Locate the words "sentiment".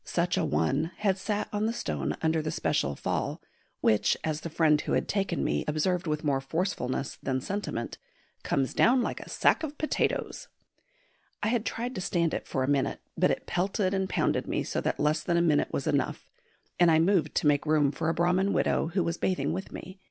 7.39-7.99